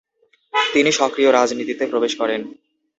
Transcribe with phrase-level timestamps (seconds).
[0.73, 2.41] তিনি সক্রিয় রাজনীতিতে প্রবেশ করেন।